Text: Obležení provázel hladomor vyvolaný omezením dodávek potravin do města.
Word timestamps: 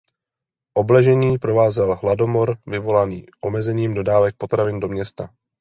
Obležení 0.77 1.37
provázel 1.37 1.95
hladomor 1.95 2.57
vyvolaný 2.65 3.25
omezením 3.43 3.93
dodávek 3.93 4.35
potravin 4.37 4.79
do 4.79 4.87
města. 4.87 5.29